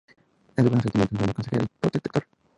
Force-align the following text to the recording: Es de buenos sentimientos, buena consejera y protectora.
Es 0.55 0.63
de 0.63 0.63
buenos 0.63 0.81
sentimientos, 0.81 1.19
buena 1.19 1.33
consejera 1.35 1.63
y 1.65 1.79
protectora. 1.79 2.25